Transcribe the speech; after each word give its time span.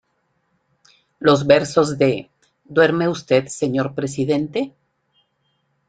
Los 1.19 1.45
versos 1.45 1.99
de 1.99 2.31
"¿Duerme 2.65 3.07
usted, 3.07 3.45
señor 3.49 3.93
Presidente? 3.93 4.73